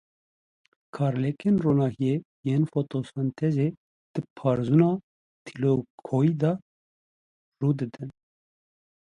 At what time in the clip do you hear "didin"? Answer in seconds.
7.79-8.09